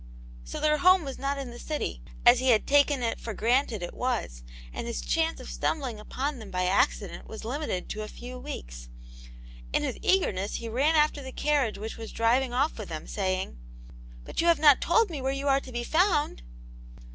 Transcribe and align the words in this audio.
So 0.43 0.59
their 0.59 0.79
home 0.79 1.05
was 1.05 1.19
not 1.19 1.37
in 1.37 1.51
the 1.51 1.59
city, 1.59 2.01
as 2.25 2.39
he 2.39 2.47
had 2.49 2.65
taken 2.65 3.03
it 3.03 3.19
for 3.19 3.35
granted 3.35 3.83
it 3.83 3.93
was, 3.93 4.41
and 4.73 4.87
his 4.87 4.99
chance 4.99 5.39
of 5.39 5.47
stumbling 5.47 5.99
upon 5.99 6.39
them 6.39 6.49
by 6.49 6.63
accident 6.65 7.27
was 7.27 7.45
limited 7.45 7.87
to 7.89 8.01
a 8.01 8.07
few 8.07 8.39
weeks. 8.39 8.89
In 9.71 9.83
his 9.83 9.99
eagerness 10.01 10.55
he 10.55 10.67
ran 10.67 10.95
after 10.95 11.21
the 11.21 11.31
carriage 11.31 11.77
which 11.77 11.97
was 11.97 12.11
driving 12.11 12.51
off 12.51 12.79
with 12.79 12.89
them, 12.89 13.05
saying:—" 13.05 13.59
But 14.25 14.41
you 14.41 14.47
have 14.47 14.57
not 14.57 14.81
told 14.81 15.11
me 15.11 15.21
where 15.21 15.31
you 15.31 15.47
are 15.47 15.59
to 15.61 15.71
be 15.71 15.83
found 15.83 16.41